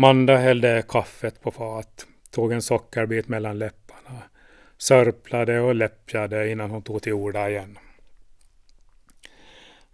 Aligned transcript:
Manda 0.00 0.36
hällde 0.36 0.82
kaffet 0.88 1.42
på 1.42 1.50
fat, 1.50 2.06
tog 2.30 2.52
en 2.52 2.62
sockerbit 2.62 3.28
mellan 3.28 3.58
läpparna, 3.58 4.22
sörplade 4.78 5.60
och 5.60 5.74
läppjade 5.74 6.50
innan 6.50 6.70
hon 6.70 6.82
tog 6.82 7.02
till 7.02 7.12
orda 7.12 7.50
igen. 7.50 7.78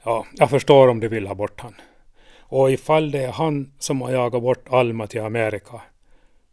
Ja, 0.05 0.27
jag 0.33 0.51
förstår 0.51 0.89
om 0.89 1.01
du 1.01 1.09
vill 1.09 1.27
ha 1.27 1.35
bort 1.35 1.61
han. 1.61 1.75
Och 2.41 2.71
ifall 2.71 3.11
det 3.11 3.25
är 3.25 3.33
han 3.33 3.73
som 3.79 4.01
har 4.01 4.11
jagat 4.11 4.43
bort 4.43 4.69
Alma 4.69 5.07
till 5.07 5.21
Amerika 5.21 5.81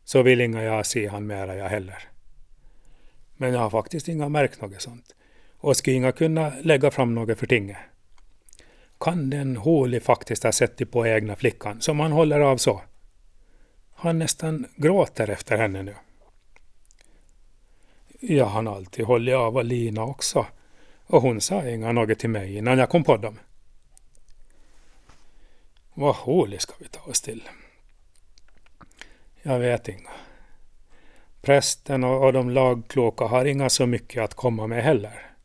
så 0.03 0.21
vill 0.21 0.41
inga 0.41 0.63
jag 0.63 0.85
se 0.85 1.07
han 1.07 1.27
mera 1.27 1.55
jag 1.55 1.69
heller. 1.69 2.03
Men 3.37 3.53
jag 3.53 3.59
har 3.59 3.69
faktiskt 3.69 4.07
inga 4.07 4.29
märkt 4.29 4.61
något 4.61 4.81
sånt. 4.81 5.15
Och 5.57 5.77
skulle 5.77 5.95
inga 5.95 6.11
kunna 6.11 6.51
lägga 6.61 6.91
fram 6.91 7.15
något 7.15 7.39
för 7.39 7.47
tinget. 7.47 7.77
Kan 8.99 9.29
den 9.29 9.57
Holi 9.57 9.99
faktiskt 9.99 10.43
ha 10.43 10.51
sett 10.51 10.91
på 10.91 11.07
egna 11.07 11.35
flickan 11.35 11.81
som 11.81 11.99
han 11.99 12.11
håller 12.11 12.39
av 12.39 12.57
så? 12.57 12.81
Han 14.03 14.19
nästan 14.19 14.65
gråter 14.75 15.29
efter 15.29 15.57
henne 15.57 15.83
nu. 15.83 15.95
Jag 18.19 18.45
har 18.45 18.75
alltid 18.75 19.05
hållit 19.05 19.35
av 19.35 19.57
Alina 19.57 20.03
också. 20.03 20.45
Och 21.05 21.21
hon 21.21 21.41
sa 21.41 21.67
inga 21.67 21.91
något 21.91 22.19
till 22.19 22.29
mig 22.29 22.57
innan 22.57 22.77
jag 22.77 22.89
kom 22.89 23.03
på 23.03 23.17
dem. 23.17 23.39
Vad 25.93 26.15
hålig 26.15 26.61
ska 26.61 26.73
vi 26.79 26.87
ta 26.87 27.01
oss 27.01 27.21
till? 27.21 27.49
Jag 29.41 29.59
vet 29.59 29.87
inga. 29.87 30.11
Prästen 31.41 32.03
och 32.03 32.33
de 32.33 32.49
lagkloka 32.49 33.25
har 33.25 33.45
inga 33.45 33.69
så 33.69 33.85
mycket 33.85 34.23
att 34.23 34.33
komma 34.33 34.67
med 34.67 34.83
heller. 34.83 35.35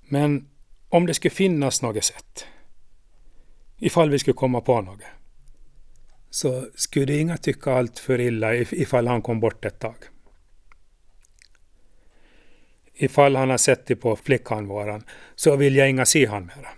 Men 0.00 0.48
om 0.88 1.06
det 1.06 1.14
skulle 1.14 1.34
finnas 1.34 1.82
något 1.82 2.04
sätt, 2.04 2.46
ifall 3.78 4.10
vi 4.10 4.18
skulle 4.18 4.34
komma 4.34 4.60
på 4.60 4.80
något, 4.80 5.00
så 6.30 6.66
skulle 6.74 7.16
inga 7.16 7.36
tycka 7.36 7.72
allt 7.72 7.98
för 7.98 8.20
illa 8.20 8.54
ifall 8.54 9.06
han 9.06 9.22
kom 9.22 9.40
bort 9.40 9.64
ett 9.64 9.78
tag. 9.78 9.96
Ifall 12.94 13.36
han 13.36 13.50
har 13.50 13.58
sett 13.58 13.86
det 13.86 13.96
på 13.96 14.16
flickan 14.16 15.02
så 15.34 15.56
vill 15.56 15.76
jag 15.76 15.90
inga 15.90 16.06
se 16.06 16.26
han 16.26 16.46
mera. 16.46 16.68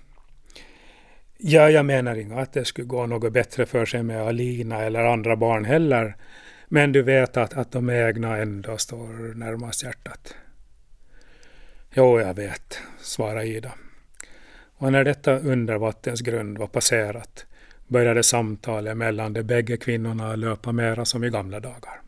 Ja, 1.37 1.71
jag 1.71 1.87
menar 1.87 2.17
inga 2.17 2.41
att 2.41 2.53
det 2.53 2.65
skulle 2.65 2.87
gå 2.87 3.07
något 3.07 3.33
bättre 3.33 3.67
för 3.67 3.87
sig 3.87 4.03
med 4.03 4.23
Alina 4.23 4.83
eller 4.83 5.05
andra 5.05 5.37
barn 5.37 5.65
heller. 5.65 6.17
Men 6.69 6.93
du 6.93 7.03
vet 7.03 7.37
att, 7.37 7.55
att 7.55 7.73
de 7.73 7.91
egna 7.91 8.37
ändå 8.37 8.77
står 8.77 9.35
närmast 9.35 9.83
hjärtat. 9.83 10.35
Jo, 11.95 12.21
jag 12.21 12.35
vet, 12.35 12.79
svarade 13.01 13.47
Ida. 13.47 13.73
Och 14.77 14.93
när 14.93 15.05
detta 15.05 15.39
undervattensgrund 15.39 16.59
var 16.59 16.67
passerat 16.67 17.47
började 17.93 18.23
samtalet 18.23 18.97
mellan 18.97 19.33
de 19.33 19.43
bägge 19.43 19.77
kvinnorna 19.77 20.37
löpa 20.37 20.73
mera 20.73 21.05
som 21.05 21.25
i 21.25 21.31
gamla 21.31 21.61
dagar. 21.61 22.01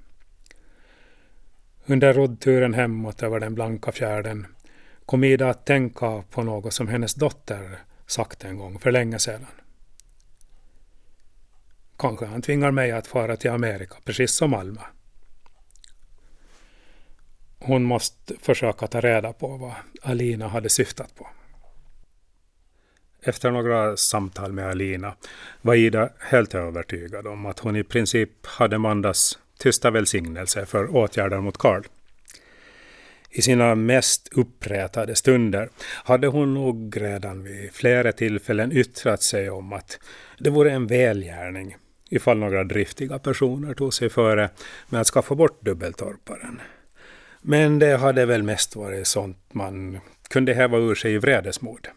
Under 1.87 2.15
roddturen 2.15 2.75
hemåt 2.75 3.23
över 3.23 3.41
den 3.41 3.55
blanka 3.55 3.93
fjärden 3.93 4.47
kom 5.07 5.25
Ida 5.25 5.51
att 5.51 5.67
tänka 5.67 6.23
på 6.31 6.43
något 6.43 6.75
som 6.75 6.89
hennes 6.89 7.15
dotter 7.15 7.79
sagt 8.07 8.45
en 8.45 8.59
gång 8.59 8.79
för 8.79 8.93
länge 8.93 9.19
sedan. 9.19 9.47
Kanske 11.99 12.27
han 12.27 12.43
tvingar 12.43 12.71
mig 12.71 12.93
att 12.93 13.07
fara 13.07 13.37
till 13.37 13.51
Amerika, 13.51 13.95
precis 14.05 14.35
som 14.35 14.55
Alma. 14.55 14.83
Hon 17.59 17.85
måste 17.85 18.35
försöka 18.41 18.87
ta 18.87 19.01
reda 19.01 19.33
på 19.33 19.57
vad 19.57 19.73
Alina 20.03 20.49
hade 20.49 20.71
syftat 20.71 21.15
på. 21.15 21.27
Efter 23.27 23.51
några 23.51 23.97
samtal 23.97 24.53
med 24.53 24.69
Alina 24.69 25.15
var 25.63 25.75
Ida 25.75 26.09
helt 26.19 26.55
övertygad 26.55 27.27
om 27.27 27.47
att 27.47 27.59
hon 27.59 27.77
i 27.77 27.85
princip 27.85 28.47
hade 28.47 28.79
Mandas 28.79 29.39
tysta 29.59 29.91
välsignelse 29.91 30.67
för 30.67 30.97
åtgärder 30.97 31.41
mot 31.41 31.59
Karl. 31.59 31.83
I 33.31 33.43
sina 33.43 33.75
mest 33.75 34.29
upprätade 34.33 35.15
stunder 35.15 35.69
hade 36.05 36.27
hon 36.27 36.55
nog 36.55 36.97
redan 37.01 37.45
vid 37.45 37.73
flera 37.73 38.13
tillfällen 38.13 38.73
yttrat 38.73 39.23
sig 39.23 39.51
om 39.51 39.73
att 39.73 39.99
det 40.39 40.51
vore 40.51 40.73
en 40.73 40.87
välgärning 40.87 41.77
ifall 42.11 42.39
några 42.39 42.65
driftiga 42.65 43.19
personer 43.19 43.75
tog 43.75 43.95
sig 43.95 44.11
före 44.11 44.51
med 44.89 45.01
att 45.01 45.07
skaffa 45.07 45.35
bort 45.35 45.63
dubbeltorparen. 45.63 46.61
Men 47.43 47.79
det 47.79 47.97
hade 47.97 48.27
väl 48.27 48.43
mest 48.43 48.77
varit 48.77 49.07
sånt 49.07 49.39
man 49.53 50.01
kunde 50.29 50.55
häva 50.55 50.79
ur 50.79 50.95
sig 50.95 51.13
i 51.13 51.19
vredesmod. 51.19 51.89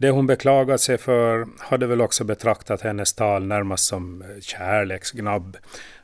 Det 0.00 0.10
hon 0.10 0.26
beklagat 0.26 0.80
sig 0.80 0.98
för 0.98 1.46
hade 1.58 1.86
väl 1.86 2.00
också 2.00 2.24
betraktat 2.24 2.80
hennes 2.80 3.14
tal 3.14 3.46
närmast 3.46 3.88
som 3.88 4.22
eh, 4.22 4.40
kärleksgnabb 4.40 5.56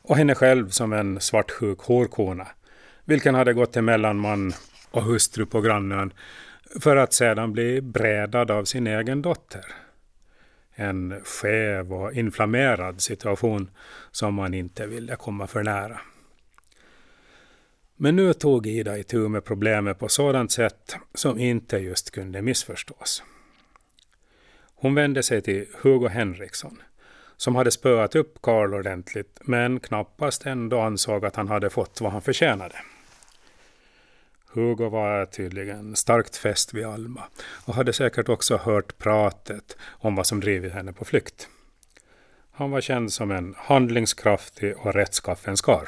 och 0.02 0.16
henne 0.16 0.34
själv 0.34 0.68
som 0.68 0.92
en 0.92 1.20
svartsjuk 1.20 1.78
horkona 1.78 2.46
vilken 3.04 3.34
hade 3.34 3.52
gått 3.52 3.72
till 3.72 3.82
mellanman 3.82 4.52
och 4.90 5.02
hustru 5.02 5.46
på 5.46 5.60
grannen 5.60 6.12
för 6.80 6.96
att 6.96 7.14
sedan 7.14 7.52
bli 7.52 7.80
brädad 7.80 8.50
av 8.50 8.64
sin 8.64 8.86
egen 8.86 9.22
dotter. 9.22 9.64
En 10.74 11.20
skev 11.24 11.92
och 11.92 12.12
inflammerad 12.12 13.00
situation 13.00 13.70
som 14.10 14.34
man 14.34 14.54
inte 14.54 14.86
ville 14.86 15.16
komma 15.16 15.46
för 15.46 15.62
nära. 15.62 16.00
Men 17.96 18.16
nu 18.16 18.32
tog 18.32 18.66
Ida 18.66 18.98
itu 18.98 19.28
med 19.28 19.44
problemet 19.44 19.98
på 19.98 20.08
sådant 20.08 20.52
sätt 20.52 20.96
som 21.14 21.38
inte 21.38 21.76
just 21.76 22.10
kunde 22.10 22.42
missförstås. 22.42 23.22
Hon 24.84 24.94
vände 24.94 25.22
sig 25.22 25.42
till 25.42 25.66
Hugo 25.82 26.08
Henriksson 26.08 26.82
som 27.36 27.56
hade 27.56 27.70
spöat 27.70 28.14
upp 28.14 28.42
Karl 28.42 28.74
ordentligt 28.74 29.38
men 29.42 29.80
knappast 29.80 30.46
ändå 30.46 30.80
ansåg 30.80 31.24
att 31.24 31.36
han 31.36 31.48
hade 31.48 31.70
fått 31.70 32.00
vad 32.00 32.12
han 32.12 32.22
förtjänade. 32.22 32.76
Hugo 34.46 34.88
var 34.88 35.26
tydligen 35.26 35.96
starkt 35.96 36.36
fäst 36.36 36.74
vid 36.74 36.86
Alma 36.86 37.22
och 37.64 37.74
hade 37.74 37.92
säkert 37.92 38.28
också 38.28 38.56
hört 38.56 38.98
pratet 38.98 39.76
om 39.88 40.14
vad 40.16 40.26
som 40.26 40.40
drivit 40.40 40.72
henne 40.72 40.92
på 40.92 41.04
flykt. 41.04 41.48
Han 42.52 42.70
var 42.70 42.80
känd 42.80 43.12
som 43.12 43.30
en 43.30 43.54
handlingskraftig 43.58 44.76
och 44.76 44.94
rättskaffens 44.94 45.60
karl. 45.60 45.86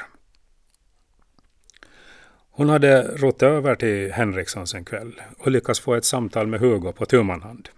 Hon 2.51 2.69
hade 2.69 3.01
rott 3.01 3.43
över 3.43 3.75
till 3.75 4.11
Henrikssons 4.11 4.73
en 4.73 4.85
kväll 4.85 5.21
och 5.37 5.51
lyckats 5.51 5.79
få 5.79 5.95
ett 5.95 6.05
samtal 6.05 6.47
med 6.47 6.59
Hugo 6.59 6.91
på 6.91 7.05
tummanhand. 7.05 7.69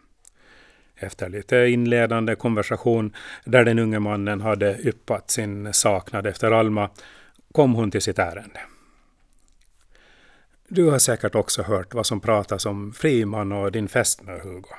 Efter 1.00 1.30
lite 1.30 1.58
inledande 1.58 2.36
konversation 2.36 3.16
där 3.46 3.66
den 3.66 3.80
unge 3.80 4.00
mannen 4.00 4.42
hade 4.42 4.78
yppat 4.80 5.32
sin 5.32 5.74
saknad 5.74 6.28
efter 6.28 6.52
Alma 6.52 6.90
kom 7.52 7.74
hon 7.74 7.92
till 7.92 8.02
sitt 8.02 8.20
ärende. 8.20 8.60
Du 10.68 10.90
har 10.90 11.00
säkert 11.00 11.36
också 11.36 11.62
hört 11.62 11.94
vad 11.94 12.06
som 12.06 12.20
pratas 12.20 12.66
om 12.66 12.94
Friman 12.94 13.52
och 13.52 13.72
din 13.72 13.88
fästmö 13.88 14.40
Hugo. 14.40 14.76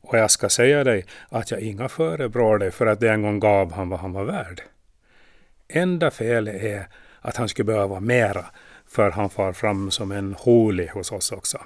Och 0.00 0.18
jag 0.18 0.30
ska 0.30 0.48
säga 0.48 0.84
dig 0.84 1.04
att 1.28 1.50
jag 1.50 1.60
inga 1.60 1.88
förebrår 1.88 2.58
dig 2.58 2.70
för 2.70 2.86
att 2.86 3.00
du 3.00 3.08
en 3.08 3.22
gång 3.22 3.40
gav 3.40 3.72
han 3.72 3.88
vad 3.88 4.00
han 4.00 4.12
var 4.12 4.24
värd. 4.24 4.62
Enda 5.68 6.10
felet 6.10 6.62
är 6.62 6.88
att 7.20 7.36
han 7.36 7.48
skulle 7.48 7.66
behöva 7.66 8.00
mera 8.00 8.46
för 8.86 9.10
han 9.10 9.30
far 9.30 9.52
fram 9.52 9.90
som 9.90 10.12
en 10.12 10.34
holi 10.34 10.86
hos 10.86 11.12
oss 11.12 11.32
också. 11.32 11.58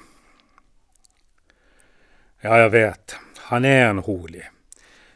Ja, 2.41 2.59
jag 2.59 2.71
vet. 2.71 3.17
Han 3.53 3.65
är 3.65 3.87
en 3.87 3.99
holi. 3.99 4.43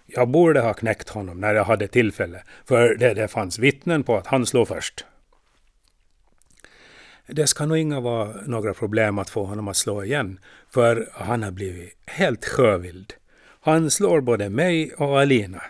Jag 0.07 0.29
borde 0.29 0.61
ha 0.61 0.75
knäckt 0.75 1.09
honom 1.09 1.41
när 1.41 1.55
jag 1.55 1.65
hade 1.65 1.89
tillfälle, 1.89 2.43
för 2.65 2.95
det, 2.95 3.15
det 3.15 3.29
fanns 3.29 3.59
vittnen 3.59 4.03
på 4.03 4.17
att 4.17 4.27
han 4.27 4.47
slog 4.47 4.69
först. 4.69 5.05
Det 7.27 7.47
ska 7.47 7.67
nog 7.67 7.79
inga 7.79 8.01
vara 8.01 8.35
några 8.47 8.75
problem 8.75 9.19
att 9.19 9.31
få 9.31 9.45
honom 9.45 9.69
att 9.69 9.77
slå 9.77 10.05
igen, 10.05 10.41
för 10.71 11.09
han 11.13 11.43
har 11.43 11.51
blivit 11.51 11.93
helt 12.07 12.45
sjövild. 12.45 13.15
Han 13.61 13.91
slår 13.91 14.21
både 14.21 14.49
mig 14.49 14.93
och 14.95 15.21
Alina. 15.21 15.63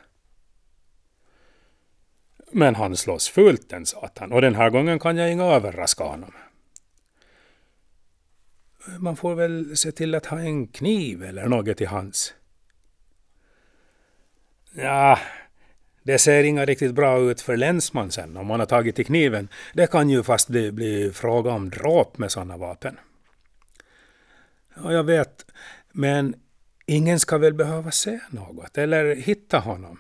Men 2.51 2.75
han 2.75 2.97
slås 2.97 3.29
fullt 3.29 3.69
den 3.69 3.87
satan, 3.87 4.33
och 4.33 4.41
den 4.41 4.55
här 4.55 4.71
gången 4.71 4.99
kan 4.99 5.17
jag 5.17 5.33
inga 5.33 5.45
överraska 5.45 6.05
honom. 6.05 6.33
Man 8.99 9.17
får 9.17 9.35
väl 9.35 9.77
se 9.77 9.93
till 9.93 10.15
att 10.15 10.27
ha 10.27 10.41
en 10.41 10.67
kniv 10.67 11.23
eller 11.23 11.49
något 11.49 11.81
i 11.81 11.85
hands. 11.85 12.35
Ja, 14.79 15.19
det 16.03 16.19
ser 16.19 16.45
inga 16.45 16.65
riktigt 16.65 16.95
bra 16.95 17.19
ut 17.19 17.41
för 17.41 17.57
länsman 17.57 18.11
sen 18.11 18.37
om 18.37 18.47
man 18.47 18.61
har 18.61 18.67
tagit 18.67 18.97
till 18.97 19.07
kniven. 19.07 19.49
Det 19.75 19.87
kan 19.91 20.11
ju 20.11 20.23
fast 20.23 20.49
bli, 20.49 20.73
bli 20.73 21.11
fråga 21.13 21.51
om 21.51 21.71
dråp 21.71 22.19
med 22.19 22.33
sådana 22.33 22.57
vapen. 22.57 22.99
Ja, 24.77 24.93
jag 24.93 25.05
vet, 25.05 25.47
men 25.93 26.35
ingen 26.87 27.21
ska 27.21 27.39
väl 27.39 27.55
behöva 27.55 27.91
se 27.91 28.21
något 28.31 28.79
eller 28.79 29.17
hitta 29.17 29.59
honom. 29.59 29.99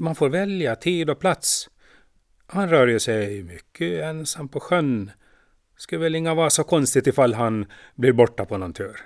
Man 0.00 0.14
får 0.14 0.28
välja 0.28 0.76
tid 0.76 1.10
och 1.10 1.20
plats. 1.20 1.70
Han 2.46 2.70
rör 2.70 2.86
ju 2.86 3.00
sig 3.00 3.42
mycket 3.42 4.02
ensam 4.02 4.48
på 4.48 4.60
sjön. 4.60 5.10
Skulle 5.76 6.02
väl 6.02 6.14
inga 6.14 6.34
vara 6.34 6.50
så 6.50 6.64
konstigt 6.64 7.06
ifall 7.06 7.34
han 7.34 7.66
blir 7.94 8.12
borta 8.12 8.44
på 8.44 8.56
någon 8.56 8.72
tur. 8.72 9.00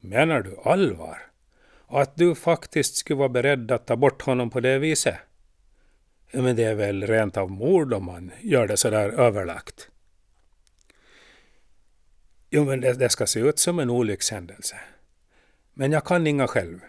Menar 0.00 0.42
du 0.42 0.56
allvar? 0.64 1.33
Att 1.96 2.16
du 2.16 2.34
faktiskt 2.34 2.96
skulle 2.96 3.18
vara 3.18 3.28
beredd 3.28 3.70
att 3.70 3.86
ta 3.86 3.96
bort 3.96 4.22
honom 4.22 4.50
på 4.50 4.60
det 4.60 4.78
viset? 4.78 5.16
Men 6.32 6.56
det 6.56 6.64
är 6.64 6.74
väl 6.74 7.06
rent 7.06 7.36
av 7.36 7.50
mord 7.50 7.92
om 7.92 8.04
man 8.04 8.30
gör 8.40 8.66
det 8.66 8.76
sådär 8.76 9.08
överlagt. 9.08 9.88
Jo, 12.50 12.64
men 12.64 12.80
det, 12.80 12.92
det, 12.92 13.08
ska 13.08 13.26
se 13.26 13.40
ut 13.40 13.58
som 13.58 13.78
en 13.78 13.90
olyckshändelse. 13.90 14.76
Men 15.74 15.92
jag 15.92 16.04
kan 16.04 16.26
inga 16.26 16.46
själv. 16.46 16.80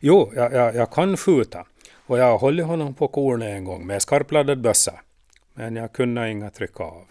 Jo, 0.00 0.32
jag, 0.34 0.52
jag, 0.52 0.74
jag 0.74 0.92
kan 0.92 1.16
skjuta. 1.16 1.66
Och 2.06 2.18
jag 2.18 2.24
har 2.24 2.38
hållit 2.38 2.66
honom 2.66 2.94
på 2.94 3.08
kornet 3.08 3.48
en 3.48 3.64
gång 3.64 3.86
med 3.86 4.02
skarpladdad 4.02 4.60
bössa. 4.60 5.00
Men 5.54 5.76
jag 5.76 5.92
kunde 5.92 6.30
inga 6.30 6.50
trycka 6.50 6.84
av. 6.84 7.06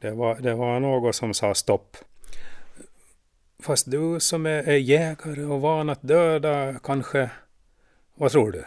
Det 0.00 0.10
var, 0.10 0.34
det 0.34 0.54
var 0.54 0.80
något 0.80 1.14
som 1.14 1.34
sa 1.34 1.54
stopp. 1.54 1.96
Fast 3.64 3.90
du 3.90 4.20
som 4.20 4.46
är, 4.46 4.68
är 4.68 4.76
jägare 4.76 5.44
och 5.44 5.60
van 5.60 5.90
att 5.90 6.02
döda 6.02 6.78
kanske... 6.82 7.30
Vad 8.14 8.32
tror 8.32 8.52
du? 8.52 8.64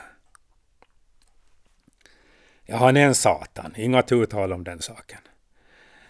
Ja, 2.66 2.78
han 2.78 2.98
är 2.98 3.06
en 3.06 3.16
satan. 3.16 3.74
Inga 3.76 4.02
tutal 4.02 4.54
om 4.54 4.64
den 4.64 4.82
saken. 4.82 5.20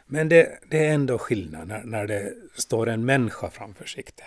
Men 0.05 0.29
det, 0.29 0.59
det 0.69 0.85
är 0.85 0.93
ändå 0.93 1.17
skillnad 1.17 1.67
när, 1.67 1.83
när 1.83 2.07
det 2.07 2.33
står 2.55 2.89
en 2.89 3.05
människa 3.05 3.49
framför 3.49 3.85
sikte. 3.85 4.23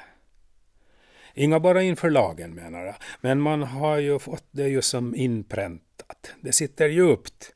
Inga 1.35 1.61
bara 1.61 1.83
inför 1.83 2.11
lagen 2.11 2.55
menar 2.55 2.85
jag, 2.85 2.95
men 3.21 3.41
man 3.41 3.63
har 3.63 3.99
ju 3.99 4.19
fått 4.19 4.47
det 4.51 4.69
ju 4.69 4.83
som 4.83 5.15
inpräntat. 5.15 6.33
Det 6.41 6.53
sitter 6.53 6.89
djupt. 6.89 7.55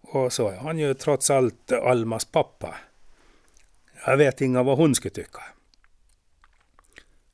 Och 0.00 0.32
så 0.32 0.48
är 0.48 0.56
han 0.56 0.78
ju 0.78 0.94
trots 0.94 1.30
allt 1.30 1.72
Almas 1.72 2.24
pappa. 2.24 2.74
Jag 4.06 4.16
vet 4.16 4.40
inga 4.40 4.62
vad 4.62 4.76
hon 4.76 4.94
skulle 4.94 5.14
tycka. 5.14 5.42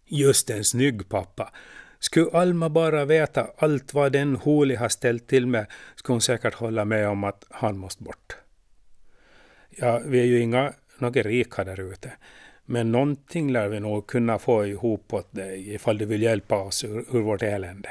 Just 0.06 0.50
en 0.50 0.64
snygg 0.64 1.08
pappa. 1.08 1.52
Skulle 1.98 2.30
Alma 2.30 2.68
bara 2.68 3.04
veta 3.04 3.46
allt 3.56 3.94
vad 3.94 4.12
den 4.12 4.36
Holi 4.36 4.74
har 4.74 4.88
ställt 4.88 5.26
till 5.26 5.46
med 5.46 5.66
skulle 5.94 6.14
hon 6.14 6.20
säkert 6.20 6.54
hålla 6.54 6.84
med 6.84 7.08
om 7.08 7.24
att 7.24 7.44
han 7.50 7.78
måste 7.78 8.02
bort. 8.02 8.36
Ja, 9.70 10.02
vi 10.06 10.20
är 10.20 10.24
ju 10.24 10.40
inga 10.40 10.72
några 10.98 11.22
rika 11.22 11.64
där 11.64 11.80
ute. 11.80 12.12
Men 12.64 12.92
någonting 12.92 13.52
lär 13.52 13.68
vi 13.68 13.80
nog 13.80 14.06
kunna 14.06 14.38
få 14.38 14.66
ihop 14.66 15.12
åt 15.12 15.32
dig 15.32 15.74
ifall 15.74 15.98
du 15.98 16.04
vill 16.04 16.22
hjälpa 16.22 16.62
oss 16.62 16.84
ur, 16.84 17.16
ur 17.16 17.20
vårt 17.20 17.42
elände. 17.42 17.90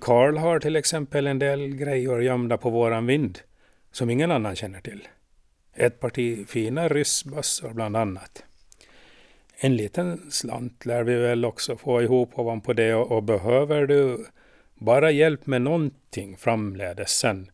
Karl 0.00 0.36
har 0.36 0.60
till 0.60 0.76
exempel 0.76 1.26
en 1.26 1.38
del 1.38 1.76
grejer 1.76 2.18
gömda 2.18 2.58
på 2.58 2.70
våran 2.70 3.06
vind 3.06 3.40
som 3.92 4.10
ingen 4.10 4.30
annan 4.30 4.56
känner 4.56 4.80
till. 4.80 5.08
Ett 5.74 6.00
parti 6.00 6.48
fina 6.48 6.88
ryssbössor 6.88 7.70
bland 7.70 7.96
annat. 7.96 8.45
En 9.58 9.76
liten 9.76 10.30
slant 10.30 10.86
lär 10.86 11.02
vi 11.02 11.14
väl 11.14 11.44
också 11.44 11.76
få 11.76 12.02
ihop 12.02 12.38
ovanpå 12.38 12.72
det 12.72 12.94
och, 12.94 13.12
och 13.12 13.22
behöver 13.22 13.86
du 13.86 14.26
bara 14.74 15.10
hjälp 15.10 15.46
med 15.46 15.62
någonting 15.62 16.36
framledes 16.36 17.10
sen 17.10 17.50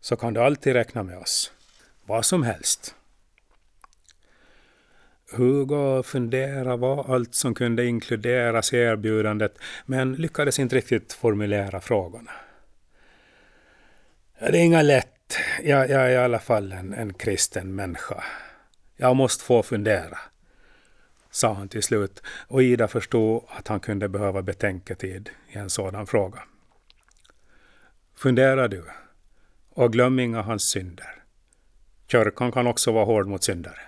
så 0.00 0.16
kan 0.16 0.34
du 0.34 0.40
alltid 0.40 0.72
räkna 0.72 1.02
med 1.02 1.18
oss. 1.18 1.52
Vad 2.06 2.24
som 2.24 2.42
helst. 2.42 2.94
Hugo 5.32 6.02
funderade 6.02 6.76
vad 6.76 7.10
allt 7.10 7.34
som 7.34 7.54
kunde 7.54 7.86
inkluderas 7.86 8.72
i 8.72 8.76
erbjudandet 8.76 9.58
men 9.86 10.14
lyckades 10.14 10.58
inte 10.58 10.76
riktigt 10.76 11.12
formulera 11.12 11.80
frågorna. 11.80 12.30
Det 14.38 14.58
är 14.58 14.64
inga 14.64 14.82
lätt. 14.82 15.36
Jag, 15.62 15.90
jag 15.90 16.06
är 16.06 16.10
i 16.10 16.16
alla 16.16 16.38
fall 16.38 16.72
en, 16.72 16.92
en 16.92 17.14
kristen 17.14 17.74
människa. 17.74 18.24
Jag 18.96 19.16
måste 19.16 19.44
få 19.44 19.62
fundera, 19.62 20.18
sa 21.34 21.52
han 21.52 21.68
till 21.68 21.82
slut 21.82 22.22
och 22.48 22.62
Ida 22.62 22.88
förstod 22.88 23.44
att 23.48 23.68
han 23.68 23.80
kunde 23.80 24.08
behöva 24.08 24.42
betänketid 24.42 25.30
i 25.48 25.58
en 25.58 25.70
sådan 25.70 26.06
fråga. 26.06 26.42
Fundera 28.16 28.68
du 28.68 28.84
och 29.70 29.92
glöm 29.92 30.18
inga 30.18 30.42
hans 30.42 30.70
synder. 30.70 31.22
Kyrkan 32.06 32.52
kan 32.52 32.66
också 32.66 32.92
vara 32.92 33.04
hård 33.04 33.26
mot 33.26 33.44
syndare. 33.44 33.80